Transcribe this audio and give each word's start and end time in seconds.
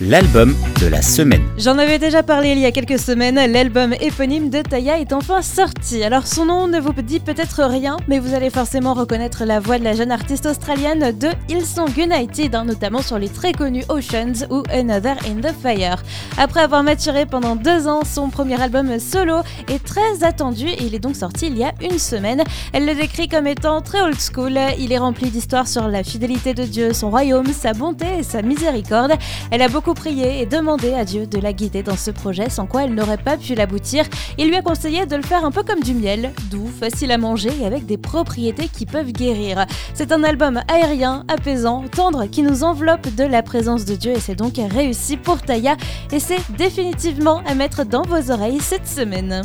l'album 0.00 0.54
de 0.80 0.86
la 0.86 1.02
semaine. 1.02 1.42
J'en 1.58 1.78
avais 1.78 1.98
déjà 1.98 2.22
parlé 2.22 2.50
il 2.52 2.58
y 2.58 2.66
a 2.66 2.72
quelques 2.72 2.98
semaines, 2.98 3.36
l'album 3.50 3.94
éponyme 4.00 4.50
de 4.50 4.62
Taya 4.62 4.98
est 4.98 5.12
enfin 5.12 5.42
sorti. 5.42 6.02
Alors 6.02 6.26
son 6.26 6.46
nom 6.46 6.68
ne 6.68 6.80
vous 6.80 6.92
dit 7.02 7.20
peut-être 7.20 7.62
rien, 7.64 7.96
mais 8.08 8.18
vous 8.18 8.34
allez 8.34 8.50
forcément 8.50 8.94
reconnaître 8.94 9.44
la 9.44 9.60
voix 9.60 9.78
de 9.78 9.84
la 9.84 9.94
jeune 9.94 10.12
artiste 10.12 10.46
australienne 10.46 11.16
de 11.18 11.28
Hillsong 11.48 11.96
United, 11.96 12.54
hein, 12.54 12.64
notamment 12.64 13.02
sur 13.02 13.18
les 13.18 13.28
très 13.28 13.52
connus 13.52 13.84
Oceans 13.88 14.46
ou 14.50 14.62
Another 14.72 15.16
in 15.26 15.40
the 15.40 15.54
Fire. 15.62 16.02
Après 16.38 16.60
avoir 16.60 16.82
maturé 16.82 17.26
pendant 17.26 17.56
deux 17.56 17.88
ans, 17.88 18.02
son 18.04 18.28
premier 18.28 18.60
album 18.60 18.98
solo 18.98 19.40
est 19.68 19.82
très 19.84 20.22
attendu 20.22 20.68
et 20.68 20.84
il 20.84 20.94
est 20.94 21.00
donc 21.00 21.16
sorti 21.16 21.46
il 21.46 21.58
y 21.58 21.64
a 21.64 21.72
une 21.80 21.98
semaine. 21.98 22.42
Elle 22.72 22.86
le 22.86 22.94
décrit 22.94 23.28
comme 23.28 23.46
étant 23.46 23.80
très 23.80 24.00
old 24.00 24.18
school, 24.20 24.58
il 24.78 24.92
est 24.92 24.98
rempli 24.98 25.30
d'histoires 25.30 25.68
sur 25.68 25.88
la 25.88 26.04
fidélité 26.04 26.54
de 26.54 26.64
Dieu, 26.64 26.92
son 26.92 27.10
royaume, 27.10 27.52
sa 27.52 27.72
bonté 27.72 28.06
et 28.20 28.22
sa 28.22 28.42
miséricorde. 28.42 29.12
Elle 29.50 29.62
a 29.62 29.68
beaucoup 29.68 29.81
prier 29.90 30.40
et 30.40 30.46
demander 30.46 30.94
à 30.94 31.04
Dieu 31.04 31.26
de 31.26 31.38
la 31.38 31.52
guider 31.52 31.82
dans 31.82 31.96
ce 31.96 32.10
projet, 32.10 32.48
sans 32.48 32.66
quoi 32.66 32.84
elle 32.84 32.94
n'aurait 32.94 33.18
pas 33.18 33.36
pu 33.36 33.54
l'aboutir. 33.54 34.04
Il 34.38 34.48
lui 34.48 34.56
a 34.56 34.62
conseillé 34.62 35.04
de 35.04 35.16
le 35.16 35.22
faire 35.22 35.44
un 35.44 35.50
peu 35.50 35.62
comme 35.62 35.80
du 35.80 35.92
miel, 35.92 36.32
doux, 36.50 36.70
facile 36.80 37.10
à 37.10 37.18
manger 37.18 37.50
et 37.60 37.66
avec 37.66 37.84
des 37.84 37.98
propriétés 37.98 38.68
qui 38.68 38.86
peuvent 38.86 39.12
guérir. 39.12 39.66
C'est 39.94 40.12
un 40.12 40.22
album 40.22 40.60
aérien, 40.68 41.24
apaisant, 41.28 41.84
tendre, 41.94 42.26
qui 42.26 42.42
nous 42.42 42.64
enveloppe 42.64 43.14
de 43.14 43.24
la 43.24 43.42
présence 43.42 43.84
de 43.84 43.96
Dieu 43.96 44.12
et 44.12 44.20
c'est 44.20 44.36
donc 44.36 44.54
réussi 44.70 45.16
pour 45.16 45.42
Taya 45.42 45.76
et 46.12 46.20
c'est 46.20 46.40
définitivement 46.56 47.42
à 47.46 47.54
mettre 47.54 47.84
dans 47.84 48.02
vos 48.02 48.30
oreilles 48.30 48.60
cette 48.60 48.86
semaine 48.86 49.42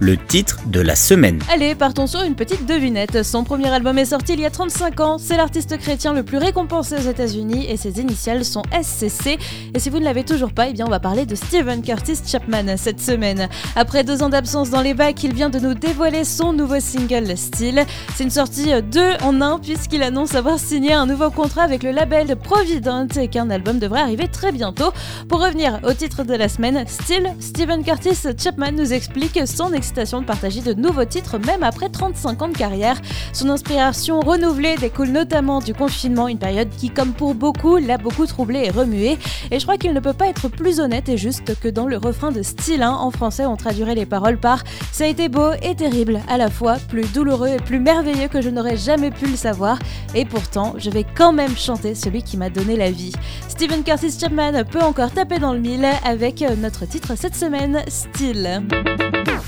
le 0.00 0.16
titre 0.16 0.60
de 0.66 0.80
la 0.80 0.96
semaine. 0.96 1.38
Allez, 1.52 1.74
partons 1.74 2.06
sur 2.06 2.22
une 2.22 2.34
petite 2.34 2.64
devinette. 2.64 3.22
Son 3.22 3.44
premier 3.44 3.68
album 3.68 3.98
est 3.98 4.06
sorti 4.06 4.32
il 4.32 4.40
y 4.40 4.46
a 4.46 4.50
35 4.50 5.00
ans. 5.00 5.18
C'est 5.18 5.36
l'artiste 5.36 5.76
chrétien 5.76 6.14
le 6.14 6.22
plus 6.22 6.38
récompensé 6.38 6.94
aux 6.94 7.10
États-Unis 7.10 7.66
et 7.68 7.76
ses 7.76 8.00
initiales 8.00 8.46
sont 8.46 8.62
SCC. 8.82 9.38
Et 9.74 9.78
si 9.78 9.90
vous 9.90 9.98
ne 9.98 10.04
l'avez 10.04 10.24
toujours 10.24 10.52
pas, 10.52 10.68
eh 10.68 10.72
bien 10.72 10.86
on 10.86 10.90
va 10.90 11.00
parler 11.00 11.26
de 11.26 11.34
Steven 11.34 11.82
Curtis 11.82 12.18
Chapman 12.26 12.76
cette 12.78 13.00
semaine. 13.00 13.48
Après 13.76 14.02
deux 14.02 14.22
ans 14.22 14.30
d'absence 14.30 14.70
dans 14.70 14.80
les 14.80 14.94
bacs, 14.94 15.22
il 15.22 15.34
vient 15.34 15.50
de 15.50 15.58
nous 15.58 15.74
dévoiler 15.74 16.24
son 16.24 16.54
nouveau 16.54 16.80
single 16.80 17.36
Style. 17.36 17.84
C'est 18.14 18.24
une 18.24 18.30
sortie 18.30 18.70
deux 18.90 19.12
en 19.22 19.42
un 19.42 19.58
puisqu'il 19.58 20.02
annonce 20.02 20.34
avoir 20.34 20.58
signé 20.58 20.94
un 20.94 21.04
nouveau 21.04 21.30
contrat 21.30 21.62
avec 21.62 21.82
le 21.82 21.90
label 21.90 22.36
Provident 22.36 23.06
et 23.18 23.28
qu'un 23.28 23.50
album 23.50 23.78
devrait 23.78 24.00
arriver 24.00 24.28
très 24.28 24.50
bientôt. 24.50 24.92
Pour 25.28 25.42
revenir 25.42 25.78
au 25.82 25.92
titre 25.92 26.24
de 26.24 26.34
la 26.34 26.48
semaine, 26.48 26.84
Style, 26.86 27.34
Steven 27.38 27.84
Curtis 27.84 28.16
Chapman 28.38 28.72
nous 28.72 28.94
explique 28.94 29.38
son 29.46 29.74
expérience 29.74 29.89
de 29.92 30.24
partager 30.24 30.60
de 30.60 30.72
nouveaux 30.72 31.04
titres 31.04 31.38
même 31.38 31.62
après 31.62 31.88
35 31.88 32.42
ans 32.42 32.48
de 32.48 32.56
carrière. 32.56 32.96
Son 33.32 33.50
inspiration 33.50 34.20
renouvelée 34.20 34.76
découle 34.76 35.08
notamment 35.08 35.58
du 35.60 35.74
confinement, 35.74 36.28
une 36.28 36.38
période 36.38 36.68
qui, 36.70 36.90
comme 36.90 37.12
pour 37.12 37.34
beaucoup, 37.34 37.76
l'a 37.76 37.98
beaucoup 37.98 38.26
troublé 38.26 38.62
et 38.64 38.70
remué. 38.70 39.18
Et 39.50 39.58
je 39.58 39.64
crois 39.64 39.76
qu'il 39.76 39.92
ne 39.92 40.00
peut 40.00 40.12
pas 40.12 40.28
être 40.28 40.48
plus 40.48 40.80
honnête 40.80 41.08
et 41.08 41.16
juste 41.16 41.58
que 41.60 41.68
dans 41.68 41.86
le 41.86 41.96
refrain 41.96 42.30
de 42.30 42.42
Style, 42.42 42.82
hein, 42.82 42.96
en 43.00 43.10
français, 43.10 43.46
on 43.46 43.56
traduirait 43.56 43.94
les 43.94 44.06
paroles 44.06 44.38
par 44.38 44.62
Ça 44.92 45.04
a 45.04 45.06
été 45.08 45.28
beau 45.28 45.50
et 45.62 45.74
terrible, 45.74 46.20
à 46.28 46.38
la 46.38 46.50
fois 46.50 46.76
plus 46.88 47.10
douloureux 47.12 47.48
et 47.48 47.56
plus 47.56 47.80
merveilleux 47.80 48.28
que 48.28 48.40
je 48.40 48.48
n'aurais 48.48 48.76
jamais 48.76 49.10
pu 49.10 49.26
le 49.26 49.36
savoir. 49.36 49.78
Et 50.14 50.24
pourtant, 50.24 50.74
je 50.78 50.90
vais 50.90 51.04
quand 51.16 51.32
même 51.32 51.56
chanter 51.56 51.94
celui 51.94 52.22
qui 52.22 52.36
m'a 52.36 52.50
donné 52.50 52.76
la 52.76 52.90
vie. 52.90 53.12
Stephen 53.48 53.82
Curtis 53.82 54.18
Chapman 54.18 54.64
peut 54.70 54.80
encore 54.80 55.10
taper 55.10 55.38
dans 55.38 55.52
le 55.52 55.60
mille 55.60 55.86
avec 56.04 56.44
notre 56.60 56.86
titre 56.86 57.16
cette 57.16 57.36
semaine, 57.36 57.82
Style 57.88 58.62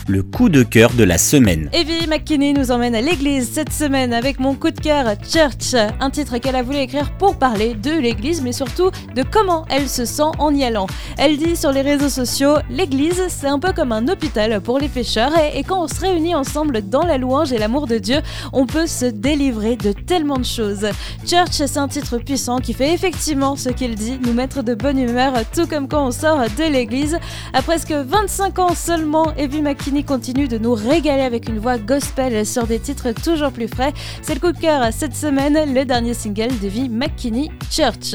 le 0.08 0.22
coup 0.22 0.48
de 0.48 0.62
cœur 0.62 0.92
de 0.92 1.05
la 1.05 1.19
semaine. 1.19 1.69
Evie 1.72 2.06
McKinney 2.06 2.53
nous 2.53 2.70
emmène 2.70 2.95
à 2.95 3.00
l'église 3.00 3.50
cette 3.50 3.72
semaine 3.72 4.12
avec 4.12 4.41
mon 4.41 4.55
coup 4.55 4.70
de 4.70 4.81
cœur 4.81 5.06
Church, 5.22 5.75
un 6.00 6.11
titre 6.11 6.39
qu'elle 6.39 6.56
a 6.56 6.62
voulu 6.62 6.78
écrire 6.78 7.12
pour 7.19 7.36
parler 7.36 7.75
de 7.75 7.91
l'église, 7.91 8.42
mais 8.42 8.53
surtout 8.53 8.91
de 9.14 9.23
comment 9.23 9.64
elle 9.69 9.89
se 9.89 10.05
sent 10.05 10.23
en 10.39 10.55
y 10.55 10.64
allant. 10.64 10.86
Elle 11.19 11.36
dit 11.36 11.56
sur 11.56 11.73
les 11.73 11.83
réseaux 11.83 12.08
sociaux 12.08 12.56
L'église, 12.70 13.23
c'est 13.28 13.46
un 13.46 13.58
peu 13.58 13.73
comme 13.73 13.92
un 13.92 14.08
hôpital 14.08 14.61
pour 14.61 14.79
les 14.79 14.89
pécheurs, 14.89 15.33
et, 15.39 15.58
et 15.58 15.62
quand 15.62 15.85
on 15.85 15.89
se 15.89 16.01
réunit 16.01 16.35
ensemble 16.35 16.89
dans 16.89 17.05
la 17.05 17.18
louange 17.18 17.52
et 17.52 17.58
l'amour 17.58 17.86
de 17.86 17.98
Dieu, 17.98 18.20
on 18.52 18.67
peut 18.67 18.86
se 18.86 19.07
délivrer 19.07 19.77
de 19.77 19.92
tellement 19.92 20.39
de 20.39 20.45
choses. 20.45 20.86
Church, 21.27 21.52
c'est 21.52 21.79
un 21.79 21.89
titre 21.89 22.18
puissant 22.18 22.58
qui 22.58 22.73
fait 22.73 22.92
effectivement 22.92 23.57
ce 23.57 23.68
qu'il 23.68 23.95
dit, 23.95 24.18
nous 24.24 24.33
mettre 24.33 24.62
de 24.62 24.74
bonne 24.74 24.98
humeur, 24.98 25.35
tout 25.55 25.67
comme 25.67 25.89
quand 25.89 26.07
on 26.07 26.11
sort 26.11 26.41
de 26.41 26.73
l'église. 26.73 27.18
À 27.52 27.62
presque 27.62 27.92
25 27.92 28.58
ans 28.58 28.74
seulement, 28.74 29.33
Evie 29.36 29.62
McKinney 29.62 29.92
continue 30.01 30.48
de 30.48 30.57
nous 30.57 30.73
régaler 30.73 31.23
avec 31.23 31.48
une 31.48 31.58
voix 31.58 31.77
gospel 31.77 32.47
sur 32.47 32.67
des 32.67 32.79
titres 32.79 33.13
toujours 33.13 33.53
plus 33.53 33.69
frais. 33.69 33.92
C'est 34.23 34.35
le 34.35 34.41
coup 34.41 34.53
de 34.53 34.58
cœur 34.58 34.91
cette 34.91 35.14
semaine, 35.14 35.75
le 35.75 35.85
dernier 35.85 36.14
single 36.14 36.58
de 36.61 36.69
V. 36.69 36.89
McKinney, 36.89 37.51
Church 37.70 38.14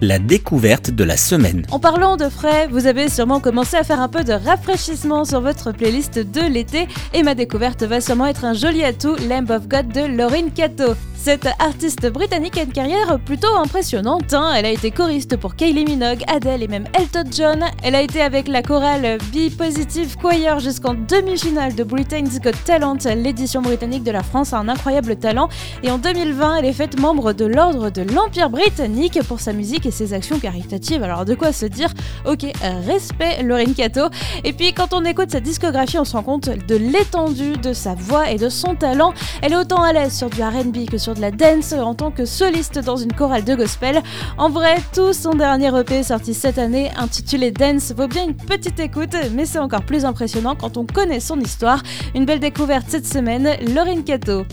la 0.00 0.18
découverte 0.18 0.90
de 0.90 1.04
la 1.04 1.16
semaine. 1.16 1.66
En 1.70 1.78
parlant 1.78 2.16
de 2.16 2.28
frais, 2.28 2.68
vous 2.70 2.86
avez 2.86 3.08
sûrement 3.08 3.40
commencé 3.40 3.76
à 3.76 3.84
faire 3.84 4.00
un 4.00 4.08
peu 4.08 4.24
de 4.24 4.32
rafraîchissement 4.32 5.24
sur 5.24 5.40
votre 5.40 5.72
playlist 5.72 6.18
de 6.18 6.40
l'été 6.40 6.88
et 7.14 7.22
ma 7.22 7.34
découverte 7.34 7.82
va 7.82 8.00
sûrement 8.00 8.26
être 8.26 8.44
un 8.44 8.54
joli 8.54 8.84
atout, 8.84 9.16
Lamb 9.28 9.50
of 9.50 9.68
God 9.68 9.88
de 9.88 10.06
Lauryn 10.06 10.50
Cato. 10.54 10.94
Cette 11.20 11.48
artiste 11.58 12.06
britannique 12.06 12.56
a 12.58 12.62
une 12.62 12.72
carrière 12.72 13.18
plutôt 13.18 13.54
impressionnante. 13.56 14.32
Hein. 14.32 14.52
Elle 14.56 14.66
a 14.66 14.70
été 14.70 14.92
choriste 14.92 15.36
pour 15.36 15.56
Kylie 15.56 15.84
Minogue, 15.84 16.22
Adele 16.28 16.62
et 16.62 16.68
même 16.68 16.86
Elton 16.94 17.28
John. 17.36 17.64
Elle 17.82 17.96
a 17.96 18.02
été 18.02 18.22
avec 18.22 18.46
la 18.46 18.62
chorale 18.62 19.18
Be 19.32 19.50
Positive 19.54 20.16
Choir 20.16 20.60
jusqu'en 20.60 20.94
demi-finale 20.94 21.74
de 21.74 21.82
Britain's 21.82 22.40
Got 22.40 22.52
Talent. 22.64 22.98
L'édition 23.16 23.62
britannique 23.62 24.04
de 24.04 24.12
la 24.12 24.22
France 24.22 24.52
a 24.52 24.58
un 24.58 24.68
incroyable 24.68 25.16
talent. 25.16 25.48
Et 25.82 25.90
en 25.90 25.98
2020, 25.98 26.58
elle 26.58 26.64
est 26.66 26.72
faite 26.72 26.98
membre 27.00 27.32
de 27.32 27.46
l'Ordre 27.46 27.90
de 27.90 28.02
l'Empire 28.02 28.48
britannique 28.48 29.18
pour 29.26 29.40
sa 29.40 29.52
musique 29.52 29.87
ses 29.90 30.12
actions 30.14 30.38
caritatives. 30.38 31.02
Alors 31.02 31.24
de 31.24 31.34
quoi 31.34 31.52
se 31.52 31.66
dire 31.66 31.92
Ok, 32.26 32.44
respect 32.86 33.42
Lorraine 33.42 33.74
Cato. 33.74 34.08
Et 34.44 34.52
puis 34.52 34.72
quand 34.72 34.92
on 34.92 35.04
écoute 35.04 35.30
sa 35.30 35.40
discographie, 35.40 35.98
on 35.98 36.04
se 36.04 36.12
rend 36.12 36.22
compte 36.22 36.48
de 36.48 36.76
l'étendue 36.76 37.56
de 37.56 37.72
sa 37.72 37.94
voix 37.94 38.30
et 38.30 38.36
de 38.36 38.48
son 38.48 38.74
talent. 38.74 39.12
Elle 39.42 39.52
est 39.52 39.56
autant 39.56 39.82
à 39.82 39.92
l'aise 39.92 40.16
sur 40.16 40.30
du 40.30 40.42
RB 40.42 40.88
que 40.90 40.98
sur 40.98 41.14
de 41.14 41.20
la 41.20 41.30
dance 41.30 41.72
en 41.72 41.94
tant 41.94 42.10
que 42.10 42.24
soliste 42.24 42.78
dans 42.78 42.96
une 42.96 43.12
chorale 43.12 43.44
de 43.44 43.54
gospel. 43.54 44.02
En 44.36 44.50
vrai, 44.50 44.76
tout 44.94 45.12
son 45.12 45.30
dernier 45.30 45.70
EP 45.78 46.02
sorti 46.02 46.34
cette 46.34 46.58
année, 46.58 46.90
intitulé 46.96 47.50
Dance, 47.50 47.92
vaut 47.96 48.08
bien 48.08 48.24
une 48.24 48.34
petite 48.34 48.80
écoute, 48.80 49.16
mais 49.32 49.46
c'est 49.46 49.58
encore 49.58 49.84
plus 49.84 50.04
impressionnant 50.04 50.56
quand 50.56 50.76
on 50.76 50.86
connaît 50.86 51.20
son 51.20 51.38
histoire. 51.40 51.82
Une 52.14 52.24
belle 52.24 52.40
découverte 52.40 52.86
cette 52.88 53.06
semaine, 53.06 53.56
Laurine 53.74 54.04
Cato 54.04 54.44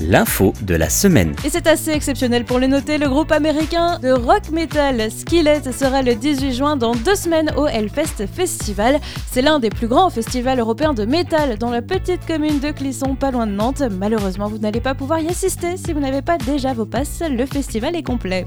l'info 0.00 0.52
de 0.62 0.74
la 0.74 0.88
semaine. 0.88 1.34
Et 1.44 1.50
c'est 1.50 1.66
assez 1.66 1.90
exceptionnel 1.90 2.44
pour 2.44 2.58
le 2.58 2.66
noter, 2.66 2.98
le 2.98 3.08
groupe 3.08 3.32
américain 3.32 3.98
de 3.98 4.10
rock 4.10 4.50
metal 4.50 5.10
Skillet 5.10 5.62
sera 5.72 6.02
le 6.02 6.14
18 6.14 6.52
juin 6.52 6.76
dans 6.76 6.94
deux 6.94 7.14
semaines 7.14 7.52
au 7.56 7.66
Hellfest 7.66 8.26
Festival. 8.26 9.00
C'est 9.30 9.42
l'un 9.42 9.58
des 9.58 9.70
plus 9.70 9.88
grands 9.88 10.10
festivals 10.10 10.58
européens 10.58 10.94
de 10.94 11.04
métal 11.04 11.58
dans 11.58 11.70
la 11.70 11.82
petite 11.82 12.26
commune 12.26 12.60
de 12.60 12.70
Clisson, 12.70 13.14
pas 13.14 13.30
loin 13.30 13.46
de 13.46 13.52
Nantes. 13.52 13.82
Malheureusement, 13.90 14.48
vous 14.48 14.58
n'allez 14.58 14.80
pas 14.80 14.94
pouvoir 14.94 15.20
y 15.20 15.28
assister 15.28 15.76
si 15.76 15.92
vous 15.92 16.00
n'avez 16.00 16.22
pas 16.22 16.38
déjà 16.38 16.72
vos 16.72 16.86
passes, 16.86 17.22
le 17.28 17.46
festival 17.46 17.96
est 17.96 18.02
complet. 18.02 18.44